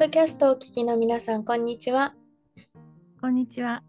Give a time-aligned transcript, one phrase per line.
[0.00, 2.14] ドキャストをお聞きの皆さん、こんにちは。
[3.20, 3.82] こんにちは。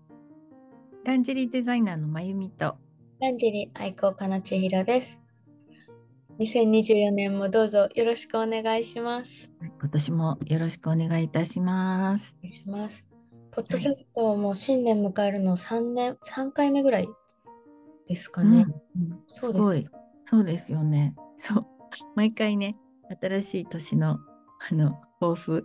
[1.05, 2.75] ランジェリーデザイナーのまゆみと。
[3.21, 5.17] ランジェリー愛好家の千尋です。
[6.37, 9.53] 2024年もどうぞよろしくお願いします。
[9.61, 12.37] 今年もよろしくお願いいたします。
[12.39, 13.05] お願いします。
[13.49, 17.07] ポッドキャストも新年迎えるの3年、3回目ぐらい
[18.09, 18.65] ですかね。
[18.97, 19.87] うんうんそうすごい。
[20.25, 21.15] そうですよね。
[21.37, 21.65] そう。
[22.17, 22.75] 毎回ね、
[23.21, 24.19] 新しい年の
[24.69, 25.63] あの抱負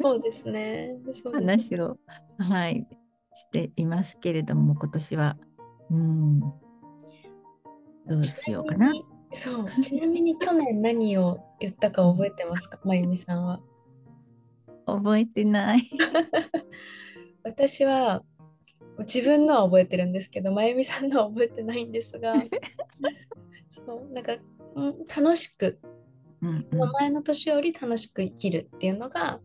[0.00, 0.96] そうですね。
[1.30, 1.98] 話を、
[2.38, 2.86] はい、
[3.36, 5.36] していますけれども、今年は、
[5.90, 8.90] うん、どうしようかな。
[9.34, 9.82] そう。
[9.82, 13.60] ちなみに去年何を言ったか覚えてますか、 まゆみさんは。
[14.86, 15.82] 覚えてない。
[17.44, 18.22] 私は
[19.00, 22.32] 自分のは覚えてるんですけど、まゆみさんのは覚えてないんですが、
[23.68, 24.32] そう、なんか、
[24.76, 25.78] うん楽しく、
[26.42, 29.40] うんその前の年より楽しく生きるっていうのが、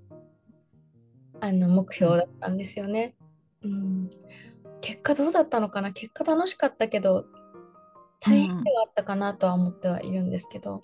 [1.39, 3.15] あの、目標だったんですよね。
[3.63, 4.09] うん。
[4.81, 5.91] 結果どうだったのかな？
[5.91, 7.25] 結果楽しかったけど、
[8.19, 10.81] 大変ではあったかなとは思ってはいるんですけど、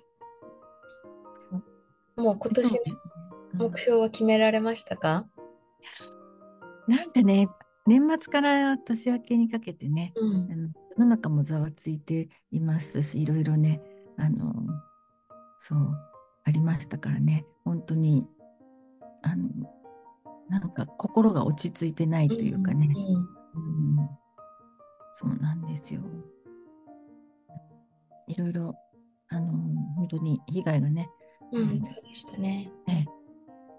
[1.52, 1.58] そ
[2.18, 2.22] う。
[2.22, 2.80] もう今年
[3.54, 5.28] 目標は決められましたか？
[6.88, 7.48] なんかね、
[7.86, 10.52] 年末から年明けにかけてね、うん。
[10.52, 13.82] あの世の中もざわついていますし、いろいろね、
[14.18, 14.54] あの、
[15.60, 15.98] そう、
[16.46, 18.26] ありましたからね、本当に、
[19.22, 19.48] あの、
[20.50, 24.10] なんか心が落ち着いてないというかね、うんうん
[25.12, 26.02] そうなんですよ。
[28.28, 28.76] いろいろ、
[29.28, 29.52] あの、
[29.96, 31.10] 本当に被害がね、
[31.52, 32.72] うん、うん、そうでしたね。
[32.88, 33.06] ええ。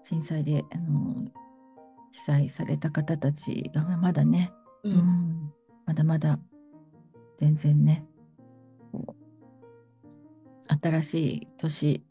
[0.03, 1.31] 震災で、あの、
[2.11, 4.51] 被災された方たちがまだね、
[4.83, 5.53] う、うんん、
[5.85, 6.37] まだまだ
[7.37, 8.05] 全然ね
[10.81, 12.03] 新しい年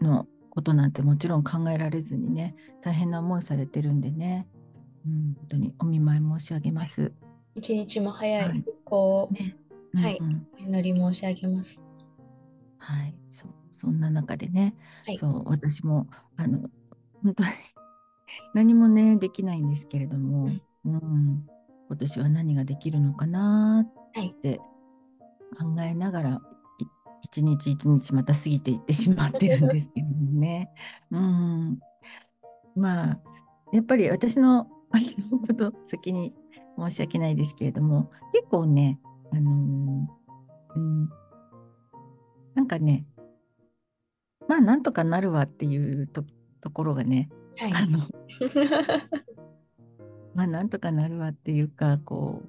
[0.00, 4.46] のことなんてもちろん考えられずにね大変な思いされてるんでね、
[5.06, 7.12] うん、本当にお見舞い申し上げます。
[7.54, 8.58] 一日も早はい。
[8.58, 9.30] い復興
[9.94, 10.46] はいうんうん。
[10.56, 11.78] お祈り申し上げます。
[12.78, 14.74] はい、そうそんな中でね、
[15.06, 15.16] はい。
[15.16, 16.06] そう私も
[16.36, 16.68] あの
[17.22, 17.48] 本当に
[18.54, 20.50] 何もねできないんですけれども、
[20.84, 21.46] うん。
[21.88, 24.58] 今年は何ができるのかなはいって
[25.58, 26.38] 考えながら、い
[27.22, 30.70] 一日一日また過ぎていってしまってるんですけれどもね。
[31.10, 31.80] うん、
[32.76, 33.20] まあ
[33.72, 34.68] やっぱり私の
[35.46, 36.34] こと先に
[36.78, 38.98] 申し訳ないですけれども結構ね
[39.32, 41.08] あのーうん
[42.54, 43.06] なんかね
[44.48, 46.24] まあなんとかなるわっていうと
[46.60, 47.72] ところがねはい。
[47.72, 47.98] あの
[50.34, 52.42] まあなんとかなるわっていうかこ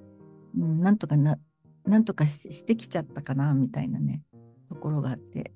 [0.56, 1.38] う、うん、なんとかな
[1.84, 4.22] なんとかししてきちゃったかなみたいなね
[4.70, 5.52] ところがあって、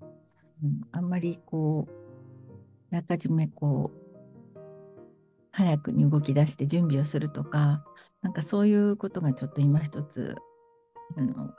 [0.63, 1.93] うん、あんまりこう
[2.93, 4.59] あらかじめこう
[5.53, 7.85] 早くに動き出して準備をするとか
[8.23, 10.35] なんかそういうことがちょっと今一つ
[11.17, 11.51] あの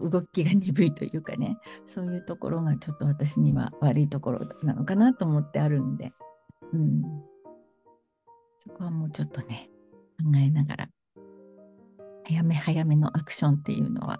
[0.00, 6.12] 動きが鈍いというかねそういうところがちょっと私には悪いところなのかなと思ってあるんで、
[6.72, 7.02] うん、
[8.66, 9.70] そこはもうちょっとね
[10.18, 10.88] 考えながら
[12.24, 14.18] 早め早めのアクションっていうのは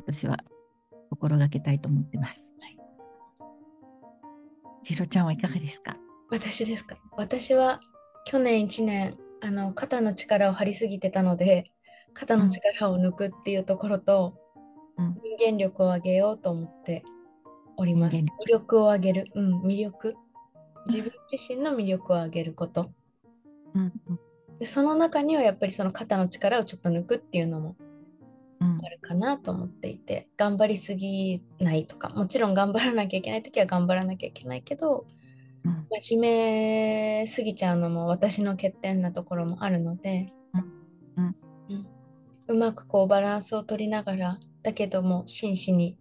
[0.00, 0.38] 私は
[1.10, 2.54] 心がけたいと思ってます。
[2.60, 2.78] はい
[4.82, 5.96] 千尋ちゃんはいかがですか？
[6.30, 6.96] 私ですか？
[7.16, 7.80] 私は
[8.26, 11.70] 去年1年あの肩の力を張りすぎてたので
[12.12, 14.34] 肩の力を抜くっていうところと、
[14.98, 17.02] うん人間力を上げようと思って
[17.76, 18.16] おります。
[18.16, 20.14] 人魅間力を上げる、うん、魅力。
[20.86, 22.92] 自分自身の魅力を上げること。
[23.74, 24.20] うんうん
[24.60, 27.83] でその中にはやっぱりその肩の力をちょっと抜くっていうのもうん
[28.60, 35.06] あるかなと思っていて頑張りすぎないとかもちろん頑張らなきゃいけない時は頑張らなきゃいけないけど
[35.64, 35.86] うん。
[36.02, 40.32] 真面目すぎちゃうのも私の欠点なところもあるので、
[41.16, 41.24] うん。
[41.24, 41.36] うん。
[41.70, 41.86] うん。
[42.48, 45.96] うまくこうバランスを取りながらだけども真摯に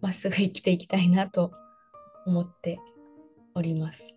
[0.00, 1.52] まっすぐ生きていきたいなと
[2.26, 2.80] 思って
[3.54, 4.08] おります。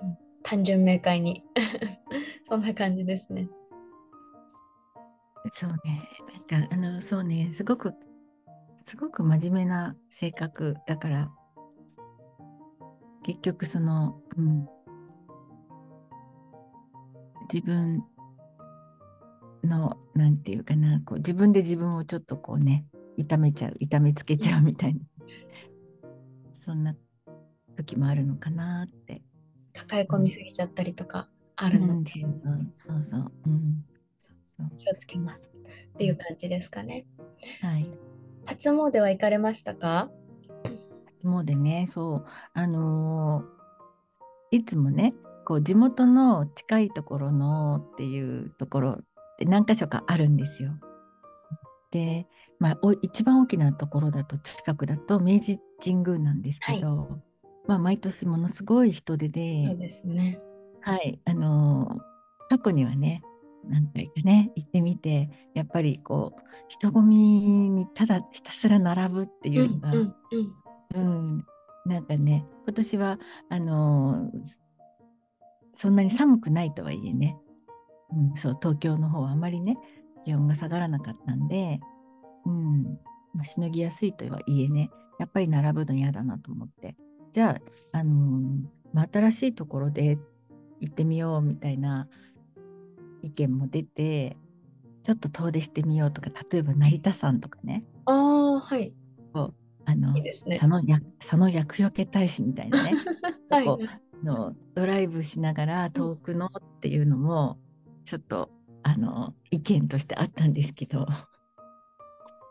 [0.00, 0.18] うん。
[0.42, 1.44] 単純明快に。
[2.48, 3.48] そんな感じですね。
[5.52, 6.08] そうね。
[6.50, 7.52] なんかあのそうね。
[7.52, 7.94] すごく
[8.84, 11.30] すごく真面目な性格だから。
[13.22, 14.66] 結局その、うん、
[17.52, 18.02] 自分
[19.62, 21.00] のなんていうかな。
[21.04, 22.86] こう自分で自分をちょっとこうね
[23.16, 25.00] 痛めちゃう痛めつけちゃうみたいな。
[26.56, 26.94] そんな
[27.76, 29.22] 時もあるのかなって。
[29.74, 32.72] 抱え込みすぎちゃったりとかあるので、うんそうそう。
[32.74, 33.84] そうそう、うん、
[34.78, 35.50] 気をつけます。
[35.94, 37.06] っていう感じですかね。
[37.60, 37.90] はい。
[38.46, 40.10] 初詣は行かれましたか？
[41.22, 42.24] もうでね、そう、
[42.54, 43.58] あのー
[44.50, 45.14] いつもね、
[45.44, 48.98] こう地元の近いところのっていうところっ
[49.38, 50.72] て何か所かあるんですよ。
[51.90, 52.26] で、
[52.58, 57.20] まあ、お一番大きなところだと近くだと明治神宮なんですけど、
[57.66, 60.40] まあ、毎年ものすごい人手でそうですね。
[60.80, 62.00] はい、あのー
[62.48, 63.20] 過去にはね、
[63.68, 70.14] 何回かね、行ってみて、やっぱりこう、人混みにただひたすら並ぶっていうのが、うん
[70.94, 71.00] うん。
[71.00, 71.46] うん、
[71.86, 73.18] なんかね、今年は、
[73.48, 74.68] あのー
[75.74, 77.36] そんなに寒くないとはいえね、
[78.10, 79.76] うん、そう、東京の方はあまりね、
[80.24, 81.78] 気温が下がらなかったんで、
[82.44, 82.82] うん、
[83.32, 84.90] まあ、しのぎやすいとはいえね、
[85.20, 86.96] やっぱり並ぶの嫌だなと思って、
[87.32, 87.60] じゃ
[87.92, 90.18] あ、あのーまあ、新しいところで
[90.80, 92.08] 行ってみようみたいな
[93.22, 94.36] 意見も出て、
[95.02, 98.92] ちょっと遠出してみようとか、例えば成田山とかね、ああ、はい。
[99.32, 99.54] こう
[99.84, 102.92] あのいいね佐野や佐野厄除け大使みたいなね、
[103.48, 103.64] はい。
[103.64, 106.50] こうのドライブしながら遠くのっ
[106.80, 107.58] ていうのも
[108.04, 108.50] ちょっと
[108.82, 111.06] あの意見としてあったんですけど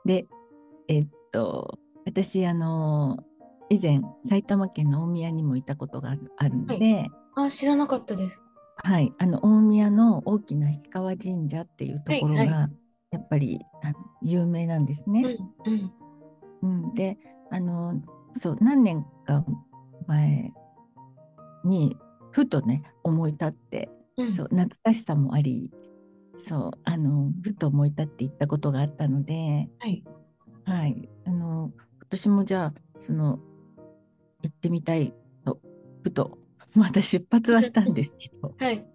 [0.05, 0.27] で
[0.87, 3.17] えっと私あの
[3.69, 8.39] 以前埼玉県の大宮にもいたことがあるので、あー、知らなかったです。
[8.83, 12.69] はい、あの大宮の大きな氷川神社っていうところが、はいは
[13.11, 15.21] やっぱりあの有名なんですうね。
[15.21, 15.25] ん
[15.65, 15.91] うん。
[16.61, 17.17] うん、で
[17.51, 18.01] あの
[18.33, 19.45] そう何年か
[20.07, 20.51] 前
[21.63, 21.95] に
[22.31, 25.71] ふとね思い立って、うんそう懐かしさもあり
[26.35, 30.03] そうあのふと思い立って行ったことがあったので、はい。
[30.65, 33.39] はい、あの今年もじゃあその
[34.43, 35.13] 行ってみたい
[35.45, 35.59] と
[36.03, 36.37] ふと
[36.77, 38.87] また出発はしたんですけど はい。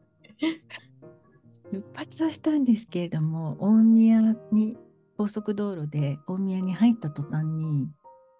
[1.72, 4.76] 出発はしたんですけれども大宮に
[5.16, 7.88] 高速道路で大宮に入った途端に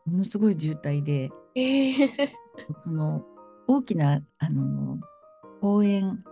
[0.04, 2.34] ものすごい渋滞でええ
[2.82, 3.24] その
[3.66, 4.98] 大きなあの
[5.60, 6.24] 公園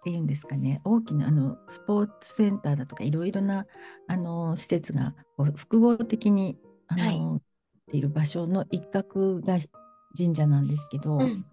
[0.00, 3.66] っていうんですかね大きなあのスポーツセンターだとかいろいろな
[4.08, 5.14] あの施設が
[5.54, 7.40] 複合的にあの、っ
[7.90, 9.58] ている場所の一角が
[10.16, 11.44] 神社なんですけど、うん。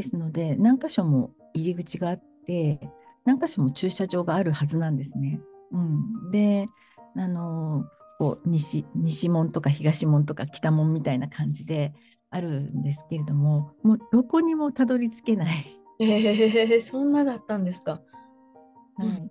[0.00, 2.80] ですので何箇所も入り口があって
[3.26, 5.40] 何箇所も駐車場があるはずなんですね。
[5.72, 6.66] うん、で
[7.16, 7.84] あの
[8.18, 11.92] こう西西門とか東門とか北門みたいな感じで
[12.30, 15.78] あるんですけれどももうどこにもたどり着けない。
[16.00, 18.00] ええそんなだったんですか。
[18.98, 19.30] うんはい、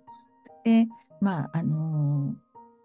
[0.64, 0.88] で
[1.20, 2.36] まああの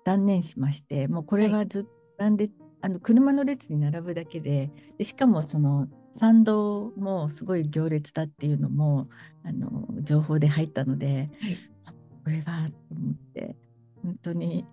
[0.05, 2.49] 断念しましてもうこれはずっと並んで、
[2.81, 9.09] あの車の列に並ぶだけででしかもその参道もすごい行列だっていうのも
[9.43, 13.55] あの情報で入ったので、はいあこれはと思って
[14.01, 14.65] 本当に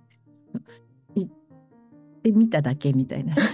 [1.14, 1.30] 行っ
[2.22, 3.34] てみただけみたいな。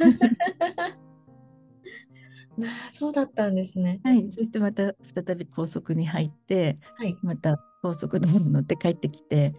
[2.61, 4.01] ああ、そうだったんですね。
[4.05, 7.17] はい、そしてまた再び高速に入ってはい。
[7.23, 9.55] また高速道路乗って帰ってきて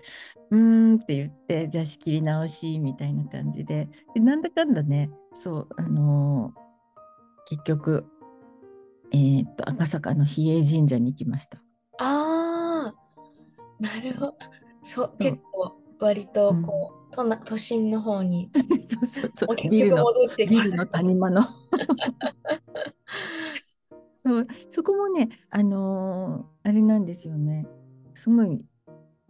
[0.51, 6.69] うーんって言ってじゃあ仕切り直しみたいな感じででなんだかんだねそうあのー
[7.45, 8.05] 結局
[9.11, 11.57] えーっと赤坂の比叡神社に行きました。
[11.97, 12.95] ああ、
[13.79, 14.37] なるほど。
[14.83, 18.51] そう、結構割とこう、都な都心の方に。
[18.89, 19.69] そうそうそう。
[19.69, 20.05] ビルの
[20.37, 21.41] ビルの谷間の。
[24.21, 27.65] そうそこもねあのーあれなんですよね。
[28.15, 28.65] すごい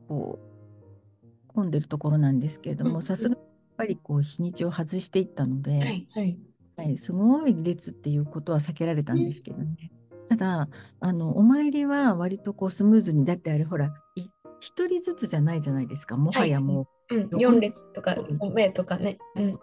[0.08, 2.96] こう混んでるところなんですけれどうんうん。
[2.96, 3.46] もさすがやっ
[3.78, 6.40] ぱりこう日にちを外していったので、はいはい。
[6.84, 9.92] はい、すごい列っていうことは避けられたんですけどね。
[10.30, 10.70] ただ
[11.00, 14.28] あのお参りは割とこうスムーズにだってあれほらい
[14.60, 19.18] 一人ずつじゃないじゃないですかもはやもううん、どこに4列とか5名とかね。
[19.36, 19.60] うん。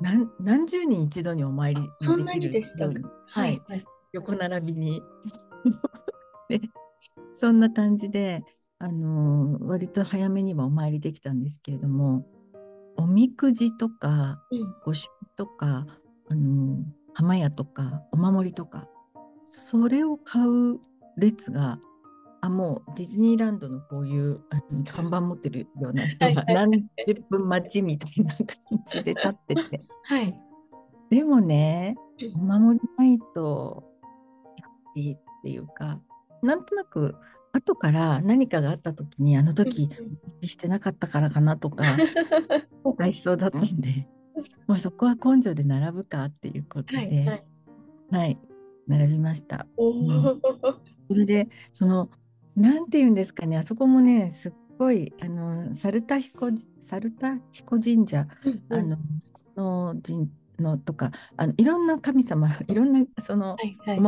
[0.00, 3.08] 何何十人一度にお参りそんなにでしたようにか？
[3.26, 3.62] ははいい。
[3.66, 3.84] はい。
[4.12, 5.02] 横並びに
[6.48, 6.60] で
[7.36, 8.42] そんな感じで、
[8.78, 12.26] あのー割と早めにはお参りできたんですけれども
[12.96, 14.74] おみくじとかうん。
[14.84, 15.86] 御朱印とか、
[16.30, 18.88] あのー浜屋とかお守りとか
[19.42, 20.78] それを買う
[21.16, 21.78] 列が
[22.40, 24.40] あもうディズニーランドのこういう
[24.90, 28.46] 看板持ってるような人が何十分待ちみたいな感
[28.86, 29.82] じで立ってて。
[30.04, 30.34] はい。
[31.10, 31.96] でもね
[32.34, 33.84] お守りないと
[34.56, 36.00] やっていいっていうか
[36.42, 37.16] なんとなく
[37.52, 39.88] 後から何かがあった時にあの時
[40.44, 41.84] してなかったからかなとか
[42.84, 44.08] 後悔しそうだったんで
[44.66, 47.10] もうそこは根性で並ぶかっていうことはい。
[47.10, 47.44] で、はい。
[48.10, 48.38] はい、
[48.86, 49.66] 並びました。
[49.76, 52.10] それでその
[52.56, 53.56] なんていうんですかね。
[53.56, 58.26] あそこもねすっごいあの猿田彦猿田彦神社。
[58.44, 58.78] うんうん。
[58.78, 64.02] あのその神のとかあのいろんな神様 いろんなそのはいはい。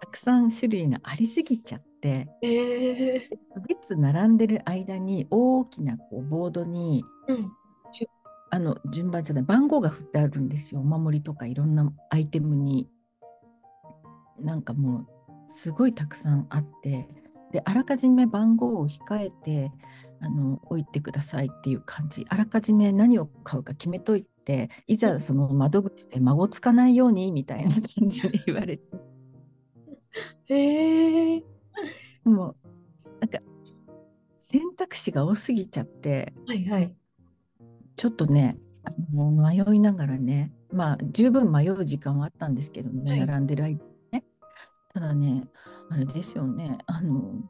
[0.00, 2.28] たくさん種類がありすぎちゃっって。
[2.42, 3.20] えー、
[3.68, 7.52] 列並んでる間に大きなこうボードにうん。
[8.50, 10.80] あの順番じゃない番号が振ってあるんですよ。
[10.80, 12.88] お守りとかいろんなアイテムに。
[14.40, 15.06] なんかもう
[15.48, 17.08] すごいたくさんあって。
[17.50, 19.72] であらかじめ番号を控えて
[20.20, 22.26] あの置いてくださいっていう感じ。
[22.28, 28.82] あらかじめ何を買うか決めといていざその窓口で孫つかないようにみたいな感じで言われて。
[30.48, 31.42] えー、
[32.24, 32.56] もう
[33.20, 33.38] なんか
[34.38, 36.32] 選択肢が多すぎちゃって。
[36.46, 36.97] はいはい。
[37.98, 44.24] ちょっとねあの迷いながらねまあ十分迷う時間はあったんですけどね、はい並んでる間ね
[44.94, 45.44] ただね
[45.90, 47.42] あれですよねあの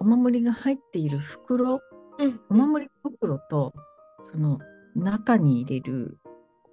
[0.00, 1.82] お守りが入っている袋
[2.18, 2.40] うん。
[2.48, 3.74] お守り袋と
[4.24, 4.58] その
[4.96, 6.18] 中に入れる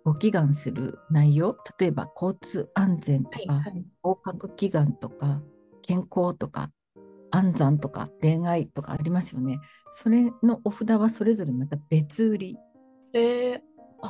[0.06, 3.64] ご祈願する内容例えば交通安全とか。
[4.02, 5.42] 合格祈願とか
[5.82, 6.72] 健康とか
[7.36, 9.60] 安産とか恋愛とかありますよね。
[9.92, 12.58] それのお札はそれぞれまた別売り。
[13.14, 13.60] えー、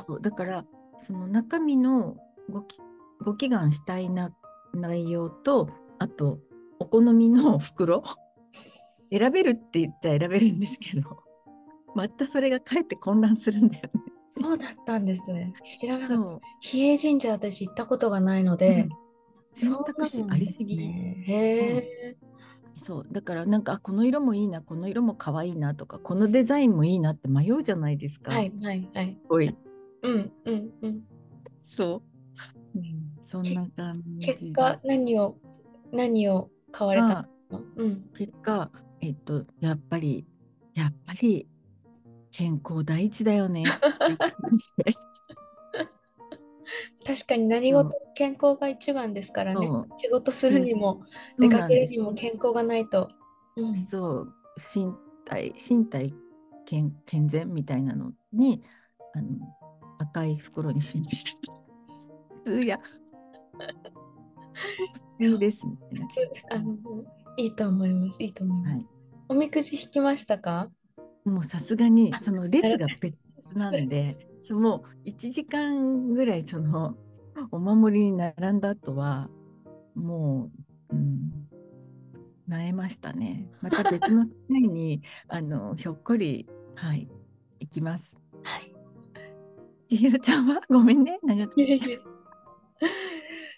[0.06, 0.64] そうだから
[0.98, 2.16] その中身の
[2.50, 2.78] ごき
[3.24, 4.34] ご祈願したいな
[4.74, 6.38] 内容とあと
[6.78, 8.02] お好みの袋。
[9.12, 11.26] 選べるって言っちゃ選べるんですけど。
[11.94, 14.00] またそれがかえって混乱するんだよね。
[14.38, 15.52] そうだったんですね。
[15.80, 16.46] 知らなかった。
[16.60, 18.88] 比叡神社私行ったことがないので、
[19.54, 20.76] 選択肢ありすぎ。
[20.76, 22.35] そうなん。
[22.82, 28.32] そうだからなんかあこの色もいいなこの色も可愛いなとかこのデザインもいいなって迷うじゃないですか。
[28.32, 29.18] はいはいはい。
[29.28, 29.56] おい
[30.02, 31.02] うんうんうん。
[31.62, 32.02] そ
[32.74, 32.84] う、うん、
[33.24, 35.36] そんな感じで結果何を
[35.92, 38.10] 何を買われたあのうん。
[38.16, 40.26] 結果えっとやっぱり
[40.74, 41.48] やっぱり
[42.30, 43.64] 健康第一だよね
[47.06, 49.88] 確かに何事も健康が一番ですからねそう。
[50.00, 51.02] 仕事するにも
[51.38, 53.10] 出かけるにも健康がないと。
[53.56, 53.74] うん。
[53.74, 54.92] そう身
[55.24, 56.14] 体身体
[56.64, 58.62] 健健全みたいなのに
[59.14, 59.28] あの
[59.98, 61.24] 赤い袋にしまし
[62.44, 62.52] た。
[62.52, 62.78] うや
[65.18, 66.06] 普通ですみたいな
[66.56, 66.76] あの
[67.36, 68.22] いいと思います。
[68.22, 68.74] いいと思います。
[68.74, 68.86] はい
[69.28, 70.70] おみくじ引きましたか？
[71.24, 76.96] もうさすがにあその列が別々なんで、そのもう1時間ぐらいその
[77.50, 79.28] お守りに並んだ後は
[79.94, 80.50] も
[80.90, 81.48] う、うん、
[82.48, 83.48] 萎えましたね。
[83.60, 87.08] また別の機会に あのひょっこりはい
[87.60, 88.16] 行きます。
[88.42, 88.72] はい。
[89.88, 90.60] 千尋ちゃんは？
[90.68, 92.00] ごめんね長く い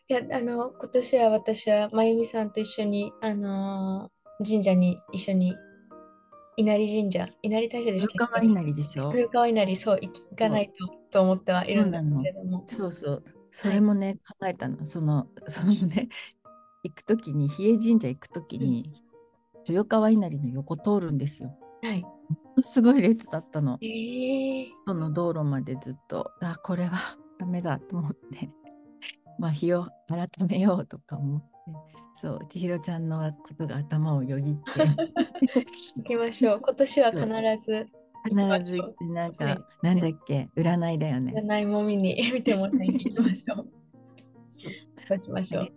[0.09, 5.57] やあの今年は私はまゆみさんと一緒にあのー神社に一緒に
[6.59, 8.47] 稲荷神社稲荷大社でしたっけ？
[8.47, 9.11] 稲荷でしょ？
[9.13, 10.73] 古川稲荷そう行かない
[11.11, 12.65] とと思ってはいるんですけれども。
[12.67, 14.85] そうそうそれもね、考えたの。
[14.85, 16.09] そのそのね
[16.85, 18.93] 行く時に比叡神社行く時に、
[19.67, 21.57] 豊川稲荷の横通るんですよ。
[21.83, 22.05] はい。
[22.61, 23.79] すごい列だったの。
[23.81, 26.99] えー、その道路までずっと、あ、これは
[27.39, 28.51] ダメだと思って、
[29.39, 31.47] まあ日を改めようとか思って、
[32.15, 34.63] そう、千尋ちゃんのことが頭をよぎって、
[35.97, 36.61] 行きましょう。
[36.61, 37.27] 今年は必
[37.65, 37.87] ず
[38.25, 38.83] 必ず
[39.13, 39.59] なんか、はい。
[39.83, 41.33] なんだっけ、占いだよね。
[41.37, 43.69] 占いも見に見てもらいに行きましょう。
[45.07, 45.73] そうしましょう。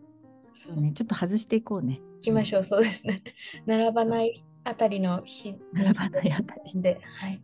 [0.53, 2.01] そうね、ちょっと外していこうね。
[2.15, 2.63] 行きましょう。
[2.63, 3.23] そうですね。
[3.65, 6.81] 並ばないあたりの日並ばないあたり。
[6.81, 7.41] で、はい。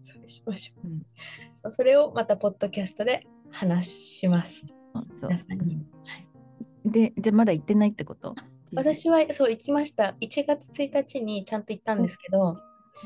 [0.00, 0.86] そうしましょう。
[0.86, 1.06] うん。
[1.54, 4.66] そうそれをまたポッドキャストで話します。
[5.20, 5.74] 皆さんに。
[5.74, 5.95] はい
[6.86, 8.34] で、じゃあまだ行ってないってこと？
[8.74, 10.16] 私はそう行きました。
[10.20, 12.56] 1月1日にちゃんと行ったんですけど、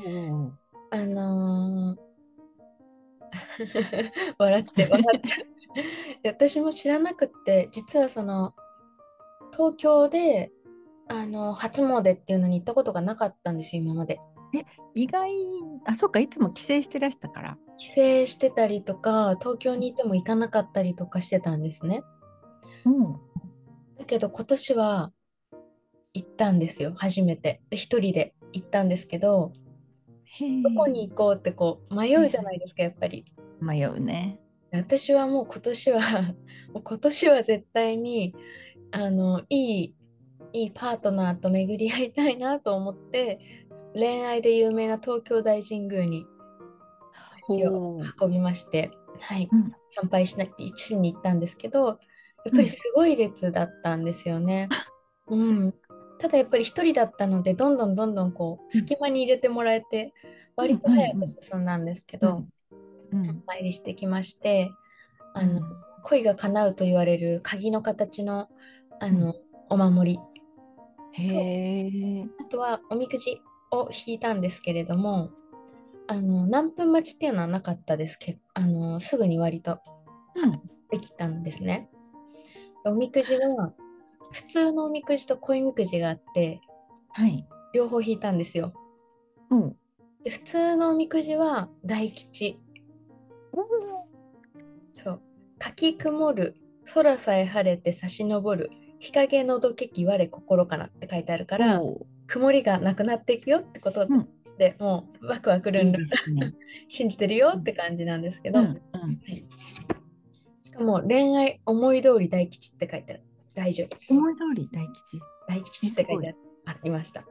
[0.05, 0.49] おー
[0.91, 2.11] あのー
[4.37, 5.29] 笑って笑って
[6.23, 8.53] で私も知らなくって実はその
[9.53, 10.51] 東京で
[11.07, 14.19] あの初詣っていうのに行ったことがなかったんですよ今まで
[14.95, 15.31] 意外、
[15.85, 17.57] あ、そっか、いつも帰省してらしたから。
[17.77, 17.93] 帰省
[18.25, 22.03] してたりとか東京にいても行かなかったりとかしてたんですね
[22.85, 23.19] うん。
[24.11, 25.11] だけど今年は
[26.13, 27.61] 行ったんですよ初めて。
[27.69, 29.53] で一人で行ったんですけど。
[30.63, 33.25] どこに行こうってこう迷うじゃないですかやっぱり。
[33.61, 34.37] 迷うね。
[34.73, 36.01] 私はもう今年は
[36.73, 38.35] もう今年は絶対に
[38.91, 39.95] あのいい
[40.51, 43.39] いいパートナーと巡り合いたいなと思って
[43.93, 46.25] 恋愛で有名な東京大神宮に
[47.49, 48.91] 足を運びまして、
[49.21, 49.47] はい。
[49.49, 49.73] うん。
[49.93, 51.99] 参拝しなしに行ったんですけど
[52.45, 54.69] やっぱりすごい列だったんですよね。
[55.27, 55.73] うん、
[56.19, 60.13] ただやっぱり一人だったのでどんどんどんどんこう隙間に入れてもらえて
[60.55, 62.47] 割と早く進んだんですけど、うん
[63.11, 64.71] 参拝してきまして
[65.33, 65.61] あの、うん
[66.03, 68.49] 恋が叶うと言われる鍵の形の
[68.99, 69.35] あの、
[69.69, 70.19] お守り
[71.11, 72.25] へえ。
[72.39, 75.31] あとはおみくじを引いたんですけれども、
[76.07, 79.79] あの何分待ちっていうのはなかったですけあのすぐに割と
[80.35, 80.61] うん。
[80.89, 81.89] できたんですね。
[82.85, 83.73] おみくじは
[84.31, 86.61] 普通のおみくじと恋みくじがあって
[87.13, 87.45] はい。
[87.73, 88.73] 両方引いたんですよ。
[89.49, 89.77] おう。
[90.23, 92.59] で普通のおみくじは大吉。
[93.51, 93.65] おう。
[94.93, 95.21] そう。
[95.59, 96.55] かき曇る
[96.93, 101.81] 空さえ晴れて差し昇る日陰のどけき我心かなって書いてあるから
[102.27, 104.29] 曇りがなくなっていくよってことうん。
[104.57, 106.53] で、もうワクワクルいいンルンですね。
[106.87, 108.79] 信じてるよって感じなんですけど、うんうん。
[110.71, 113.23] しかも恋愛思い通り大吉って書いてある
[113.53, 115.19] 大丈夫思い通り大吉？
[115.47, 116.35] 大吉って書いて
[116.65, 117.25] ありました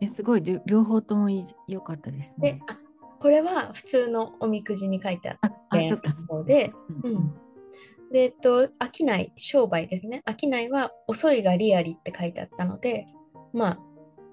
[0.00, 1.30] えすごい両両方とも
[1.68, 2.54] 良かったですね。
[2.54, 2.78] であ
[3.20, 6.14] これは普通のおみくじに書いてああ、あ、ってそっか。
[6.28, 7.34] 方で、ううんん。
[8.12, 8.70] で、えっと、商
[9.16, 10.22] い、商売ですね。
[10.28, 13.06] 商いは遅いがリアリって書いてあったので、
[13.54, 13.78] まあ、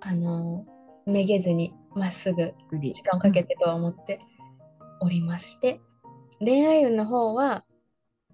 [0.02, 0.66] あの
[1.06, 4.20] めげずにまっすぐ時間をかけてとは思って
[5.00, 5.80] おりまして、
[6.42, 7.64] 恋愛運の方は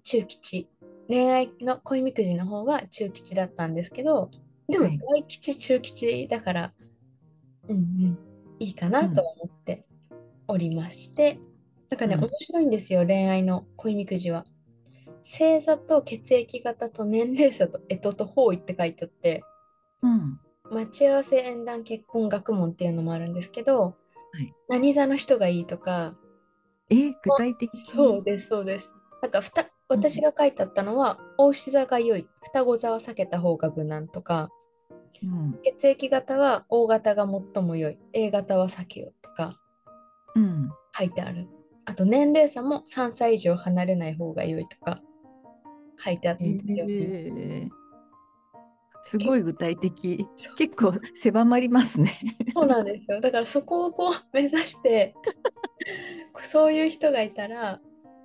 [0.08, 0.70] 中吉、
[1.06, 4.30] 恋愛の恋みくじの方は中吉だったんですけど、
[4.66, 4.98] でもはい。
[4.98, 6.72] 大吉、中吉だから、
[7.68, 8.18] うんうん、
[8.58, 9.84] いいかなとは思って
[10.46, 11.38] おりまして、
[11.90, 12.20] なんかね、うん。
[12.22, 14.46] 面白いんですよ、恋愛の恋みくじは。
[15.22, 19.42] 星座と血液型と年齢差と干支と方位って書いてあって、
[20.00, 20.40] うん。
[20.70, 23.92] 待ち合わせ縁談結婚学問っていうのもあるんですけど、は
[24.40, 24.54] い。
[24.70, 26.14] 何座の人がいいとか、
[26.88, 27.84] え、具体的に？
[27.84, 28.90] そうです、そうです。
[29.20, 34.50] なんかふた私が書いてあったのは、大牛座が良い、双子座は避けた方が無難とか、
[35.22, 35.58] うん。
[35.64, 39.58] 血液型は O 型が最も良い、A 型は避けよとか
[40.34, 40.70] うん。
[40.96, 41.48] 書いてある。
[41.84, 45.00] あと年齢差も3歳以上離れない方が良いとか
[46.04, 46.86] 書いてあるへんですよ。
[46.88, 47.68] え
[49.04, 50.26] すごい具体的。
[50.58, 52.12] 結構狭まりますね。
[52.52, 53.22] そうなんですよ。
[53.22, 55.14] だからそこをこう目指して、
[56.42, 57.80] そういう人がいたら、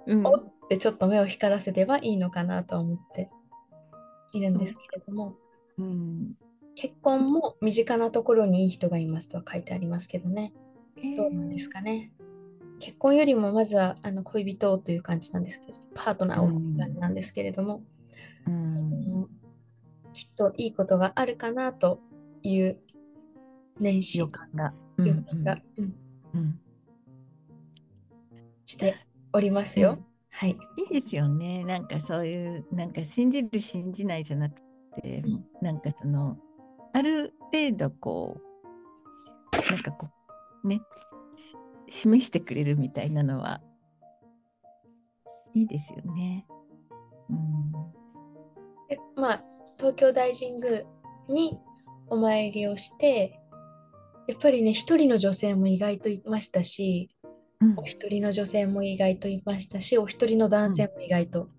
[0.07, 0.25] うん。
[0.25, 3.29] おってちょっと目を光らせればいいのかなとは思って
[4.31, 5.35] いるんですけれども、
[5.77, 6.33] うん。
[6.75, 10.53] 結婚も身近なところにいい人がいますとは書いてありますけどね。
[11.17, 12.11] どうなんですかね。
[12.79, 17.81] 結婚よりもまずはあの恋人をという感じなんですけど、パートナーをという感じなんですけれども、
[18.47, 18.53] うん。
[18.53, 18.89] う
[19.25, 19.43] ん
[20.13, 21.99] きっといいことがあるかなと
[22.43, 22.77] いう
[23.79, 24.73] 年始予感が。
[24.99, 25.95] 予感が、うん
[26.35, 26.59] うん。
[28.65, 28.95] して
[29.33, 29.91] おりますよ。
[29.91, 30.57] うんはい。
[30.77, 31.63] いいですよね。
[31.63, 34.61] なんかそういう、なんか信じる信じないじゃなく
[34.99, 36.37] て、うんなんかその、
[36.91, 40.09] ある程度こう、なんかこ
[40.63, 40.81] う、ね、
[41.87, 43.61] し示してくれるみたいなのは、
[45.53, 46.47] いいですよね。
[47.29, 47.71] うん。
[48.89, 49.43] でまあ、
[49.77, 50.81] 東京大神宮
[51.29, 51.59] に
[52.07, 53.39] お参りをして、
[54.27, 57.12] やっぱりね、一人の女性も意外といましたし、うん
[57.77, 61.49] お一人の女性も意外といましたし、お一人の男性も意外と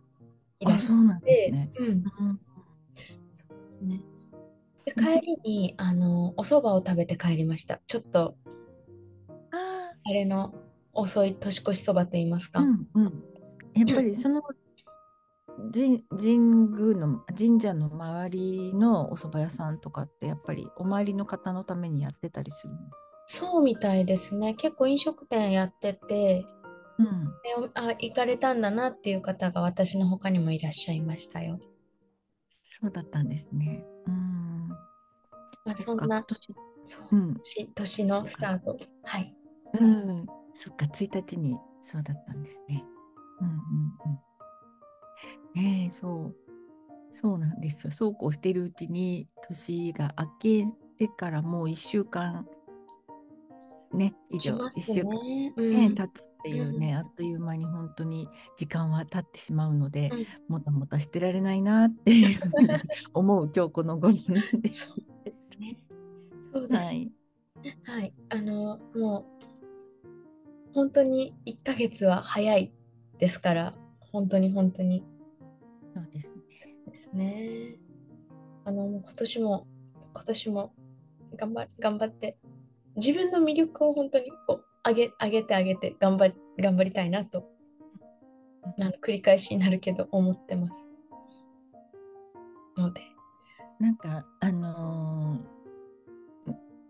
[0.60, 1.70] いらっあ、しゃそうなんですって、ね。
[1.78, 2.10] うん、で
[3.32, 3.48] す
[3.82, 4.00] ね。
[4.84, 7.80] で帰りにあのお蕎麦を食べて帰りました。
[7.86, 8.36] ちょっと
[9.50, 10.54] ああれの
[10.92, 12.60] 遅い年越しそばと言いますか。
[12.60, 13.24] ーうんうん。
[13.74, 14.42] やっぱりその
[15.72, 22.78] 神神宮の神社の周りのお蕎麦屋さんとかってやっぱりお参りの方のためにやってたりするの。
[23.26, 24.54] そうみたいですね。
[24.54, 26.46] 結構飲食店やってて、
[26.98, 27.24] うん。
[27.26, 31.58] であ、行かれたんだなっていう方が私の他にもいらっしゃいましたよ。
[32.50, 33.84] そうだったんですね。
[34.06, 34.68] うん。
[34.68, 37.34] まあ、そんな、年そううん。
[37.56, 38.76] 年年のスタート。
[39.04, 39.34] はい。
[39.80, 40.26] うん。
[40.54, 42.84] そっか、1日にそうだったんですね。
[43.40, 43.54] うんうん
[45.56, 45.62] うん。
[45.62, 46.36] ねえ、そう。
[47.12, 47.92] そうなんですよ。
[47.92, 52.46] そうこうしているうちに年が明けてからもう1週間
[53.94, 55.50] ね、以上、1します週間ね。
[55.50, 62.38] ね、うん経つっていうね、あっという間に本当に時間は経ってしまうので、うんもたもたしてられないなっていう
[63.14, 64.86] 思う今日この頃なんです。
[64.86, 65.78] そうですね。
[66.52, 67.12] そうですはい。
[67.84, 72.72] はい、あの、もう、本当に1ヶ月は早い
[73.18, 75.04] ですから、本当に本当に
[75.94, 76.42] そうですね。
[76.86, 77.76] ですね。
[78.64, 79.66] あの、今年も、
[80.12, 80.74] 今年も
[81.36, 82.36] 頑張頑張って、
[82.96, 87.48] 自分の魅力を本当にこう、上げ、上げて上げて、頑張り、頑張りたいなと、
[88.62, 90.88] あの繰り返しになるけど、思ってます。
[92.76, 93.00] ので、
[93.80, 95.54] なんか、あのー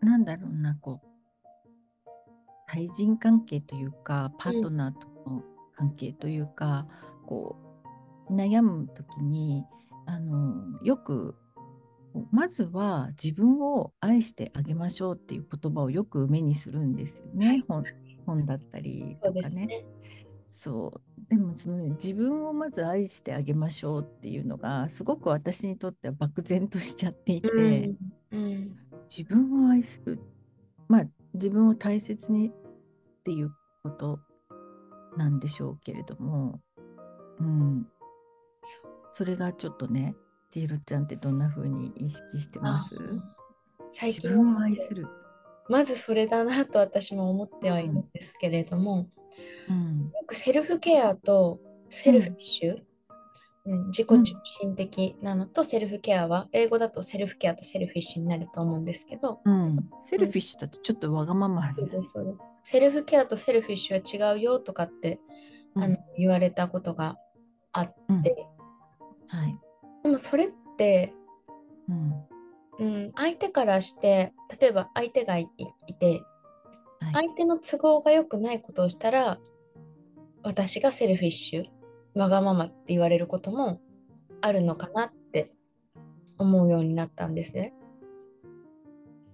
[0.01, 2.11] なんだろうな、こう、
[2.67, 5.43] 対人関係というか、パートナーとの
[5.75, 6.87] 関係というか、
[7.27, 7.57] こ
[8.29, 9.65] う、悩むときに、
[10.07, 11.37] あのーよく
[12.31, 17.85] まずは自分を愛してあげましょうっていう言葉をよく目にするんですよね、はい、本
[18.25, 19.85] 本だったりとかね。
[20.51, 27.97] そう、でもその、ね、自分をまず愛してあげましょうっていうのがすごく私にとっては漠然としちゃっていて、うん
[28.31, 28.77] うん、
[29.11, 30.21] 自分を愛する
[30.89, 32.53] まあ自分を大切にっ
[33.25, 34.21] ていうこと
[35.17, 36.61] なんでしょうけれども、
[37.41, 37.87] うん、
[39.11, 40.15] それがちょっとね
[40.55, 42.95] 千尋ちゃんってどんな風に意識してます？
[43.91, 45.09] 最近自分を愛する。
[45.69, 49.09] まずそれだなと私も思ってはいるんですけれども、
[49.69, 51.59] うん、よくセルフケアと
[51.91, 52.77] selfish、
[53.67, 62.33] うん、自己中心的なのとセルフケアは、英語だと self-care と selfish になると思うんですけど、うん、 selfish だとちょっとわがまま、そうですそうで
[62.65, 62.71] す。
[62.71, 65.19] セルフケアと selfish は違うよとかって、
[65.75, 67.17] あの言われたことが
[67.73, 68.47] あって、
[69.27, 69.59] はい、
[70.05, 71.15] でもそれって、
[72.79, 75.49] うん、相手からして例えば相手がい
[75.99, 76.23] て、
[77.01, 79.39] はい、相手の都合が良くないことをしたら
[80.43, 81.65] 私がセルフィッシュ
[82.19, 83.81] わがままって言われることも
[84.43, 85.53] あるのかなって
[86.37, 87.73] 思うようになったんですね。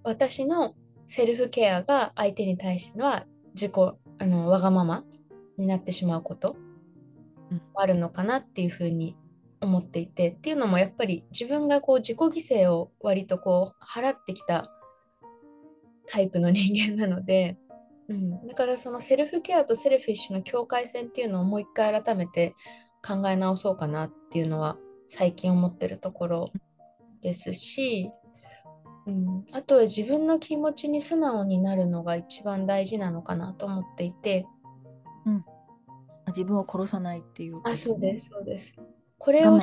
[0.03, 0.73] 私の
[1.07, 3.73] セルフケアが相手に対しては自己
[4.19, 5.03] あのわがまま
[5.57, 6.55] になってしまうこと
[7.75, 9.17] あるのかなっていうふうに
[9.61, 14.69] 思っていてっていうのもやっぱり自分がこう自己犠牲を割とこう払ってきた
[16.07, 17.57] タイプの人間なので、
[18.09, 22.55] うん、だからそのセルフケアとセルフィッシュの境界線っていうのをもう一回改めて
[23.05, 26.51] 考え直そうかなっていうのは最近思ってるところ
[27.21, 28.11] ですし
[29.07, 34.45] うん、あとは自分の気持ちに素直になるのが一番大事なのかなと思っていて、
[35.25, 35.45] うん、
[36.27, 38.73] 自分を殺さないっていう、ね、あそうですそうです
[39.23, 39.59] これを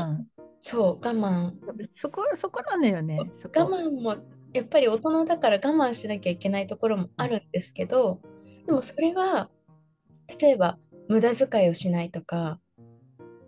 [0.63, 1.53] そう我慢。
[1.93, 3.19] そこそこなんだよね。
[3.19, 4.17] 我慢も
[4.53, 8.21] やっぱり大人だから我慢しなきゃいけないところもあるんですけど、
[8.67, 9.51] でもそれは
[10.41, 12.61] 例えば無駄遣いをしないとか、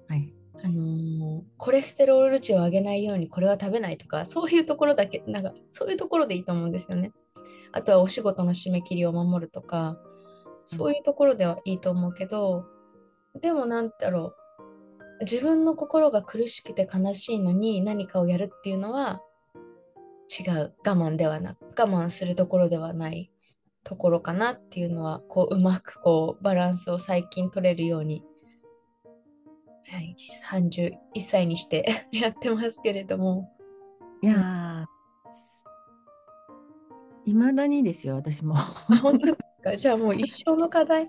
[0.09, 0.35] はい。
[0.64, 7.12] あのー、コレステロール値を上げないようにこれは食べないとかそういうところだけなんかそういうところでいいと思うんですよね。
[7.70, 9.96] あとはお仕事の締め切りを守るとか
[10.66, 12.64] そういうところではいいと思うけど、
[13.40, 14.39] でもなんだろう
[15.23, 19.23] 自分の心が苦しくて悲しいのに何かをやるっていうのは
[20.39, 23.31] 違う我慢ではなく我慢するところではない
[23.85, 28.23] ところかなっていうのはこううまくこうバランスを最近取れるように
[29.93, 30.15] はい、
[30.49, 33.53] 31歳にして やってますけれども。
[34.23, 34.87] いや
[37.25, 38.55] いまだにですよ、私も。
[39.03, 39.77] 本当ですか？
[39.77, 41.09] じゃあもう一生の課題、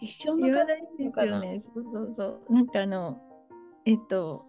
[0.00, 1.60] 一生の課題ですよね。
[1.60, 2.52] そうそうそう。
[2.52, 3.20] なんかあの、
[3.86, 4.44] えっと、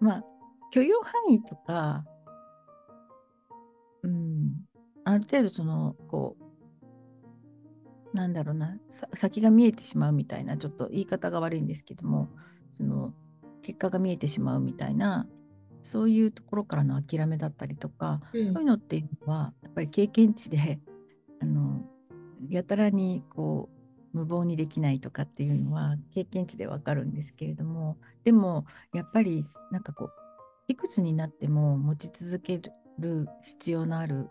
[0.00, 0.24] まあ、
[0.70, 2.04] 許容範囲とか、
[4.02, 4.52] うん、
[5.04, 6.36] ある程度その、こ
[8.12, 8.78] う、なんだろうな、
[9.14, 12.28] 先が見えてしまうみたいな、ちょっと言い方が悪いんですけども、
[12.72, 13.12] その
[13.62, 15.26] 結果が見えてしまうみたいな
[15.82, 20.78] そういうところからの諦めだったりとか、うん、そういうのっていうのはやっぱり経験値で
[21.40, 21.82] あの
[22.48, 23.77] やたらにこう
[24.12, 30.12] 無謀にできないとかっていうのは経験値でわかるんですけれどもでもやっぱりなんかこう
[30.68, 32.60] いくつになっても持ち続け
[32.98, 34.28] る必要のある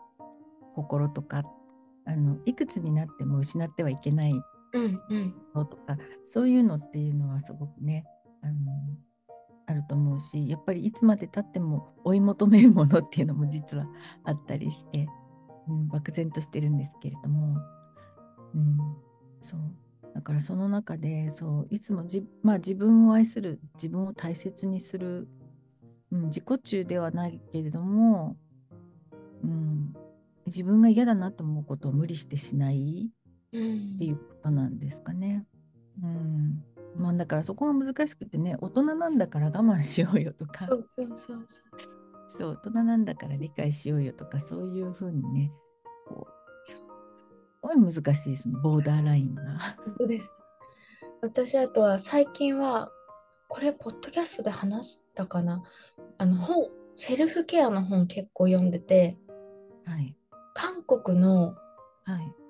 [0.75, 1.43] 心とか
[2.05, 4.33] あのいくつになっても失ってはいけない
[5.53, 8.05] のとか、うんうん、そういうのっていうのはすごくね
[8.41, 8.53] あの
[9.65, 13.85] あると思うしやっぱりいつまでたっても追い求めるものっていうのも実は
[14.23, 15.07] あったりして、
[15.67, 17.57] うん、漠然としてるんですけれども、
[18.55, 18.77] うん、
[19.41, 19.59] そう。
[20.13, 25.27] だからその中でそういつもじ、まあ、自分を愛する自分を大切にする、
[26.11, 28.35] うん、自己中ではないけれども、
[29.43, 29.93] うん、
[30.47, 33.11] 自分が嫌だなと思うことを無理してしない
[33.49, 35.45] っていうことなんですかね。
[36.01, 36.63] うん。
[36.95, 40.65] まあ、だからそこが難しくてね大人なんだから我慢しようよとか。
[40.65, 41.45] そうそうそう
[42.27, 42.59] そう。
[42.63, 45.51] 大人なんだから理解しようよとかそういうふうにね
[46.07, 46.36] こうす
[47.61, 49.43] ごい難しいそのボーダーラインが。
[49.97, 50.31] そうです。
[51.21, 52.91] 私あとは最近は
[53.49, 55.63] これポッドキャストで話したかな？
[56.17, 59.17] あの本セルフケアの本結構読んでて、
[59.85, 60.15] はい、
[60.53, 61.55] 韓国の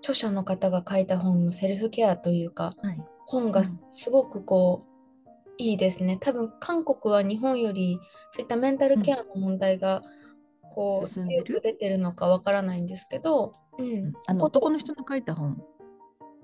[0.02, 4.86] 著者の方が書いた本のセルフケアというか、はい、本がすごくこ
[5.26, 6.18] う、うん、いいですね。
[6.20, 8.00] 多分韓国は日本より
[8.32, 10.02] そういったメンタルケアの問題が
[10.74, 15.62] こう、強く出てるのかわからないんですけど、うん、あの男の人の書いた本。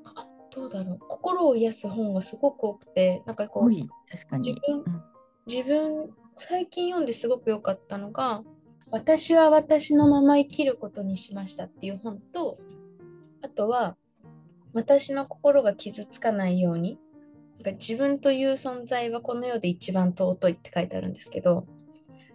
[0.03, 0.99] あどうだろう。
[1.07, 3.69] 心を癒す本がすごく多くてなんかこう
[4.11, 4.49] 確かに。
[4.49, 5.03] 自分,、
[5.47, 8.43] 自分最近読んですごく良かったのが
[8.93, 12.59] 私は私のまま生きることにしましたっていう本と、
[13.41, 13.97] あとは、
[14.71, 16.99] 私の心が傷つかないように、
[17.55, 21.65] なんか自分という存在はこの世で一番尊いって書いてあるんですけど、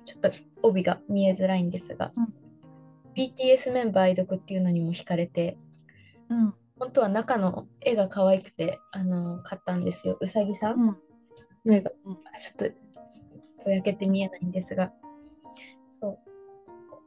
[0.05, 0.33] ちょっと
[0.63, 2.35] 帯が見えづらいんですが、うん
[3.19, 5.59] BTS メンバー愛読っていうのにも惹かれて、
[6.29, 10.17] うん本当は中の絵が可愛くて、あの買ったんですよ。
[10.21, 10.81] うさぎさん。
[10.81, 10.97] うん
[11.65, 12.77] なんかうんあちょっと
[13.65, 14.93] ぼやけて見えないんですが、
[15.91, 16.19] そう。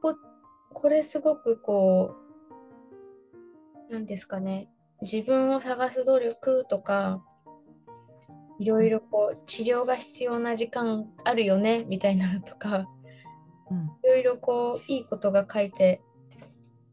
[0.02, 0.16] ここ、
[0.74, 2.16] これすごくこ
[3.90, 4.68] う、なんですかね、
[5.02, 7.24] 自分を探す努力とか、
[8.60, 13.01] いろいろこう、治療が必要な時間あるよね、みたいなのとか、うん
[14.04, 16.02] いろいろこう、いいことが書いて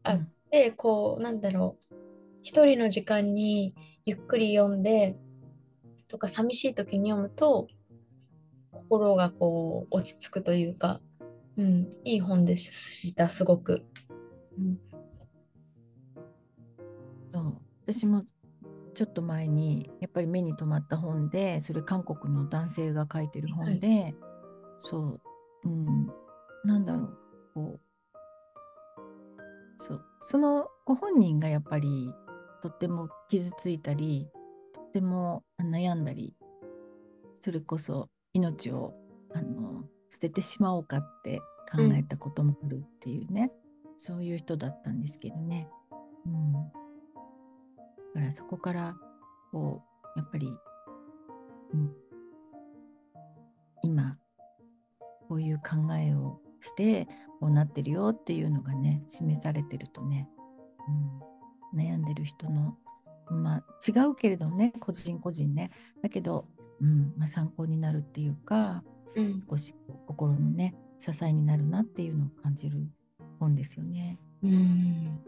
[0.03, 0.21] あうん。
[0.21, 1.95] って、こう、なんだろう、
[2.41, 5.17] 一人の時間にゆっくり読んで、
[6.07, 7.67] とか寂しい時に読むと、
[8.71, 11.01] 心がこう、落ち着くというか、
[11.57, 13.85] うん、いい本でした、すごく。
[14.57, 14.79] うん、
[17.33, 17.61] そう。
[17.83, 18.23] 私も
[18.93, 24.13] ちょっと前にやっぱり目に留まった本でそれ韓国の男性が書いてる本で、
[24.79, 25.21] そう、
[25.65, 26.11] うん、
[26.63, 27.17] なんだろう
[27.53, 29.01] こう。
[29.77, 30.05] そう。
[30.21, 32.13] そのご本人がやっぱり
[32.61, 34.27] とっても傷ついたり
[34.73, 36.35] とっても悩んだり
[37.41, 38.93] それこそ命を
[39.33, 41.39] あの捨ててしまおうかって
[41.71, 43.51] 考えたこともあるっていうね、
[43.97, 45.69] そういう人だったんですけどね。
[46.25, 46.53] うん。
[46.53, 46.59] だ
[48.15, 48.95] からそこから
[49.51, 49.81] こ
[50.15, 50.51] うやっぱり、
[51.73, 51.91] うん、
[53.83, 54.17] 今
[55.27, 57.07] こういう考えをして
[57.39, 60.27] こうなってるよっていうのがね示されてるとね、
[61.73, 62.77] うん、悩んでる人の
[63.29, 66.45] まあ違うけれどね個人個人ねだけど、
[66.81, 68.83] うんまあ、参考になるっていうか
[69.15, 69.73] うん、少し
[70.07, 72.87] 心のね支えになるなっていうのを感じる
[73.39, 74.19] 本ですよね。
[74.43, 75.19] うん。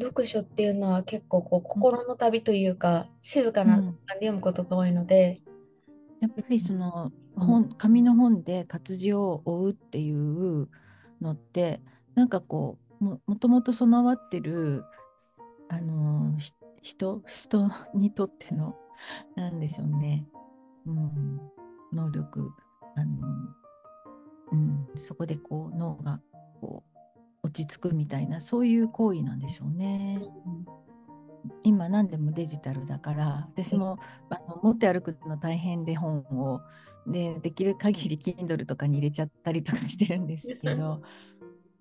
[0.00, 5.40] 読書っていうのは結構こう心の旅というか、静かな時間で読むことが多いので、
[6.20, 7.46] やっぱりそのうん。
[7.46, 10.68] 本紙の本で活字を追うっていう
[11.20, 11.80] のって
[12.14, 14.84] なんかこうももともと備わってる
[15.68, 16.52] あのひ
[16.82, 18.76] 人人にとっての
[19.36, 20.26] なんでしょうね、
[20.86, 21.40] うん、
[21.92, 22.50] 能力。
[22.96, 23.28] あの、
[24.50, 26.20] うん、そこでこう脳が
[26.60, 26.82] こ
[27.42, 30.20] う落ち着くみたいなそういう行為なんでしょうね。
[31.64, 33.98] 今何でもデジタルだから私も
[34.30, 36.60] あの持って歩くの大変で本を。
[37.06, 41.00] でできる限り Kindle とかに入れちゃったりとかしてるんですけど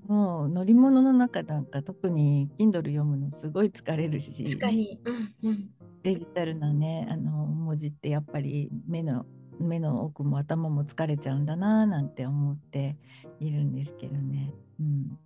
[0.08, 5.69] もう乗り物の中なんか特に Kindle 読むのすごい疲れるし確かに、うんうん、
[6.03, 9.25] デジタルなねあの文字ってやっぱり目の
[9.60, 12.95] 目の奥も頭も疲れちゃうんだななんて思って
[13.39, 15.19] いるんですけどね、うん、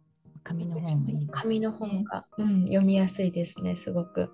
[0.43, 4.31] 紙の本もいいね、紙の本が、うん、読みやすいですね、すごく。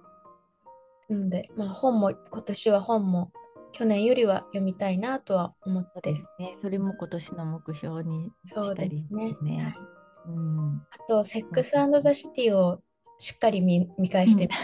[1.09, 3.31] なので、まあ、本も、今年は本も
[3.77, 6.55] 去年よりは読みたいなとは思ってそうですね。
[6.59, 9.29] それも今年の目標にそうしたりですね。
[9.29, 9.75] ですねはい。
[10.29, 10.81] うん。
[10.89, 12.81] あと、セックスザ・シティを
[13.19, 14.53] しっかり見見返してみ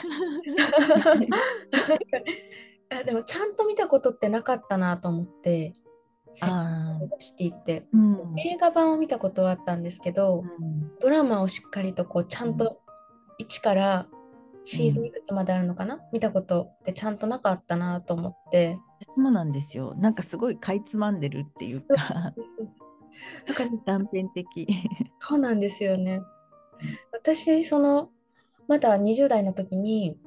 [2.90, 5.74] あでも、ちゃんと見たことってなかったなと思って、
[6.34, 7.86] シティって。
[7.94, 12.82] うん映画版を見たことはあったんですけど、うんドラマをしっかりとこうちゃんと
[13.40, 14.08] 1から
[14.66, 18.78] シーズンいくつまであるのかな、見たことってちゃんとなかったなと思って。
[19.06, 19.94] そうなんですよ。
[19.96, 21.96] なんかすごいかいつまんでるっていうか、
[23.46, 24.68] なんかね 断片的。
[25.20, 26.22] そうなんですよね。
[27.12, 28.10] 私、その、
[28.68, 30.18] まだ20代の時に、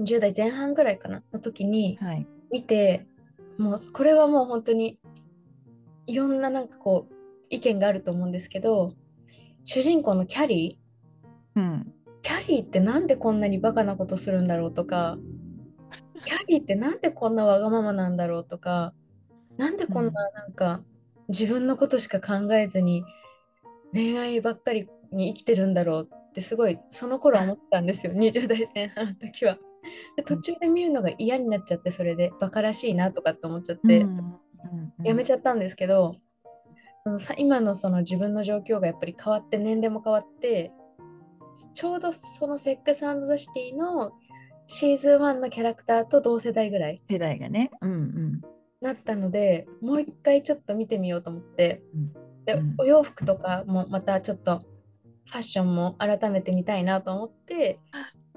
[0.00, 2.26] 10代前半ぐらいかな、の時にはい。
[2.50, 3.06] 見て、
[3.58, 4.98] もうこれはもう本当に
[6.06, 7.14] いろんななんかこう
[7.50, 8.92] 意見があると思うんですけど、
[9.64, 11.92] 主人公のキャリー、うん。
[12.22, 15.18] キャリーってなんでこんなにバカなことするんだろうとか、
[16.24, 18.92] キャリーってなんでこんなわがままなんだろうとか、
[19.56, 20.82] なんでこんななんか
[21.28, 23.04] 自分のことしか考えずに
[23.92, 29.58] 恋愛ばっかりに生きてるんだろうってすごいその頃は思ったんですよ、 20代前半の時は。
[30.16, 34.34] で途中で見るのが嫌になっちゃって、それでバカらしいなとかって思っちゃって、うん
[35.02, 36.16] やめちゃったんですけど、
[37.04, 40.72] そのさ今のその自分の状況がやっぱり変わって年齢も変わって
[41.74, 44.12] ちょうどそのセックスザ・シティの
[44.66, 47.70] シーズン1のキャラクターと同世代ぐらい世代がね。
[47.82, 48.40] うんうん。
[48.80, 52.12] なったのでもう一回ちょっと見てみようと思ってうん。
[52.46, 52.74] でうん。
[52.78, 54.60] お洋服とかもまたちょっと
[55.26, 57.78] ファッションも改めて見たいなと思って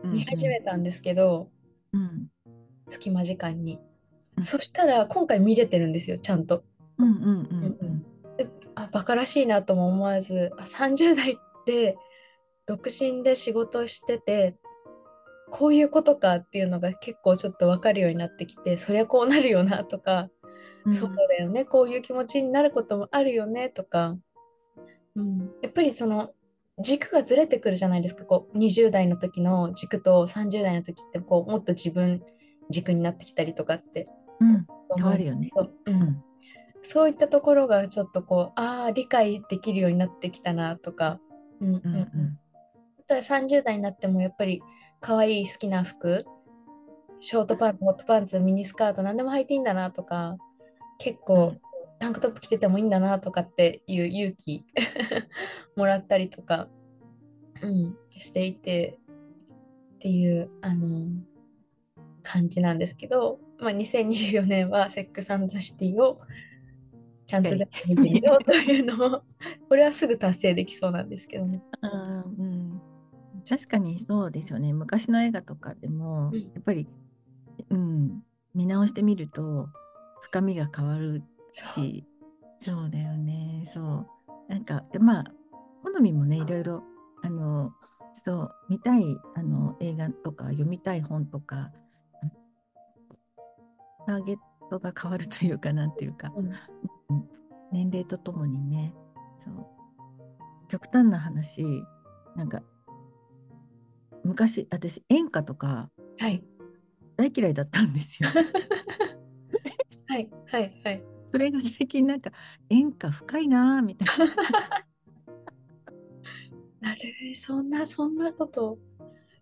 [0.04, 1.50] うん見始めたんですけど、
[1.94, 2.28] うん。
[2.90, 3.76] 隙間時間に。
[3.76, 3.87] うん
[4.41, 6.63] そしたら今回見れてるんですよちゃんと。
[6.97, 7.78] うんうんうん。
[7.82, 8.06] うん
[8.38, 11.97] でああバカらしいなとも思わずあ30代って
[12.67, 14.56] 独身で仕事をしてて
[15.50, 20.30] こういうことかっていうのが結構ちょっと分かるようになってきてそりゃこうなるよなとか、
[20.86, 20.93] うん。
[20.93, 24.15] そうだよねこういう気持ちになることもあるよねとか、
[25.15, 26.32] うん、やっぱりその
[26.80, 32.21] 軸がずれてくるじゃないですかこう20代の時の軸と30代の時ってこうもっと自分
[32.69, 34.08] 軸になってきたりとかって
[34.39, 35.50] うん、変わるよね。
[35.56, 36.04] ううん。
[36.04, 36.23] ん、
[36.82, 41.19] そういったところがちょっとこうああ理解できるようになってきたなとか、
[41.62, 41.82] うんうん。
[41.86, 42.39] うん、うん、
[43.08, 44.62] だから30代になってもやっぱり
[45.00, 46.26] 可愛い好きな服。
[47.19, 50.38] ショートパンツホットパンツミニスカート何でも履いていいんだなとか。
[51.00, 51.62] 結構、うん。
[52.00, 54.63] タンクトップ着ててもいいんだなとかっていう勇気。
[55.76, 56.67] もらったりとか、
[57.62, 59.00] うん、していて。
[59.97, 61.08] っていうあの
[62.21, 66.22] 感じなんですけど、まあ、2024年はセックスザシティを
[67.26, 69.22] ちゃんと全部見てみようというのを
[69.67, 71.62] これはすぐ達成できそうなんですけどね。
[71.82, 72.82] あーうん、
[73.48, 74.74] 確かにそうですよね。
[74.74, 76.88] 昔の映画とかでも、うんやっぱり、
[77.70, 79.67] うん、見直してみると
[80.22, 82.06] 深みが変わるし、
[82.60, 83.63] そうだよね。
[83.65, 84.08] そう。
[84.48, 85.26] なんか、でまあ、
[85.84, 86.84] 好みもね、いろいろ、
[87.24, 87.74] あの、
[88.13, 89.04] そう、見たい
[89.36, 91.72] あの映画とか、読みたい本とか、
[94.08, 94.38] ターゲッ
[94.70, 96.52] トが変わるというか、なんていうか、うん
[97.70, 98.93] 年齢とともにね、
[99.43, 99.67] そう。
[100.70, 101.84] 極端な話、
[102.34, 102.63] なんか、
[104.24, 106.41] 昔、私、演歌とかはい
[107.17, 108.30] 大嫌いだったんですよ。
[110.08, 111.04] はいはいはい。
[111.32, 112.32] それが最近なんか
[112.70, 114.26] 演歌深いなぁみたいな。
[116.89, 118.80] なるそんなそんなこと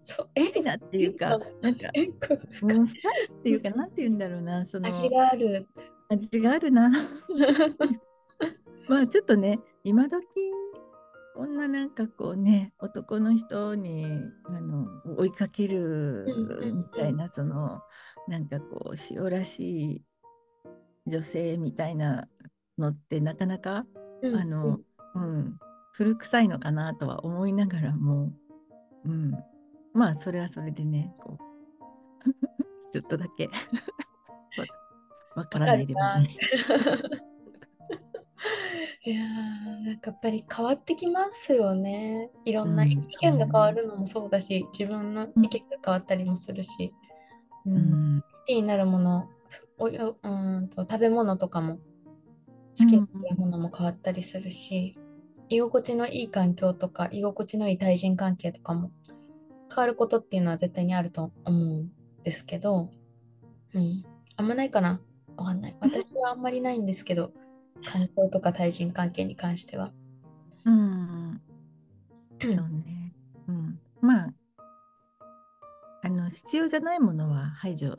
[0.06, 1.89] そうえ深いなっていうか、なんか、
[2.62, 2.88] うん、っ
[3.44, 5.68] ていうか、なんて言うんだろうな、その味がある。
[6.10, 6.91] 味があるな。
[8.88, 10.24] まあちょっとね、今時
[11.36, 14.06] こんななんかこうね、男の人に
[14.46, 14.88] あの
[15.18, 16.26] 追いかける
[16.74, 17.82] みたいな、その
[18.28, 20.02] なんかこう塩らしい
[21.08, 22.30] 女性みたいな
[22.78, 23.86] のってなかなか、
[24.22, 24.80] うんあの、
[25.15, 25.58] うん、
[25.94, 28.32] 古臭いのかなとは思いながらも、
[29.04, 29.34] うん、
[29.95, 31.43] まあそれはそれでね、こう
[32.91, 33.47] ちょっとだけ
[34.58, 34.65] わ
[35.38, 36.27] わからないでもない。
[39.05, 42.29] いやーなんかやっぱり変わってきますよね。
[42.43, 46.93] いろんなうん意見が変わるのもそうだし、自分の意見が変わったりもするし、
[47.65, 48.17] ううん。
[48.17, 49.29] ん好きになるもの、
[49.77, 51.77] おようーんと食べ物とかも
[52.77, 54.97] 好きな食べ物も変わったりするし、
[55.49, 58.91] 居心地のいい環境とか、居心地のいい対人関係とかも
[59.69, 61.91] 変わることっていうのは絶対にあると思うん
[62.23, 62.89] ですけど、
[63.73, 64.04] うん、
[64.38, 65.01] あんまないかな
[65.38, 65.78] わかんない。
[65.80, 67.32] 私はあんまりないんですけど、
[67.86, 69.91] 環境とか対人関係に関しては。
[70.65, 71.41] うん、
[72.41, 73.13] そうね。
[73.47, 74.34] うん、まあ、
[76.04, 77.95] あの必要じゃないものは排除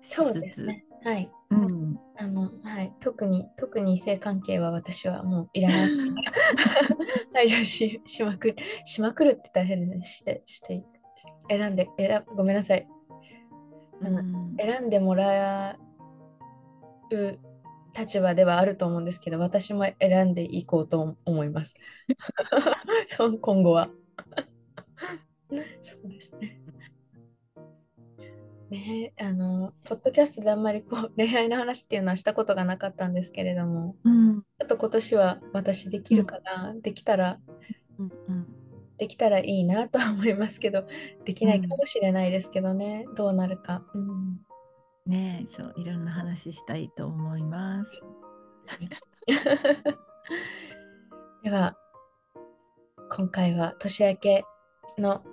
[0.00, 0.84] しそうつつ、ですね。
[1.04, 1.30] はい。
[1.50, 2.92] うん、あの、はい。
[3.00, 5.90] 特に、特に性関係は私はもういらない。
[7.34, 8.56] 排除ししまくる。
[8.84, 10.04] しまくるって大変ですね。
[10.04, 10.84] して、して、
[11.48, 12.86] 選んで、選ごめんなさい。
[14.04, 15.78] あのうん選んでもら
[17.10, 17.38] う
[17.96, 21.74] 立場ではあると思うんですけど、私も選んでいこうと思います。
[23.06, 23.90] そう今後は。
[25.82, 26.58] そうですね。
[28.70, 37.38] ねえあの、ポッドキャストであんまりこう 恋愛の話っていうのはしたことがなかったんですけれども、うん、ちょっと今年は私できるかな、できたら、
[37.98, 38.61] うん、うん、
[39.02, 40.86] できたらいいなとは思いますけど、
[41.24, 43.82] できないかもしれないですけどね、どうなるか。
[43.94, 44.38] うん
[45.06, 47.90] ねえ、そう、いろんな話したいと思います。
[51.42, 51.76] では、
[53.10, 54.44] 今回は年明け
[54.96, 55.24] の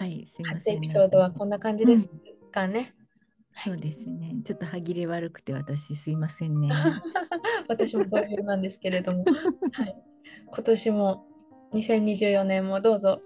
[0.00, 0.76] はい、すいま初せん。
[0.78, 2.08] エピソードはこんな感じです
[2.50, 2.94] かね。
[3.52, 4.34] そうですね。
[4.46, 6.70] ちょっと歯切れ悪くて私すいませんね。
[7.68, 9.26] 私も同様なんですけれども、
[9.72, 9.94] はい、
[10.46, 11.27] 今年も
[11.74, 13.18] 2024年もどうぞ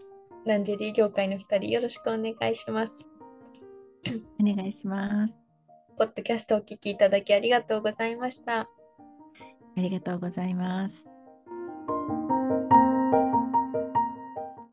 [0.45, 3.05] ランジェリー業界の2人よろしくお願いします。
[4.41, 5.39] お願いします。
[5.97, 8.61] ポッドキャストをお聞きいただきありがとうございました。
[8.61, 8.67] あ
[9.77, 11.07] りがとうございます。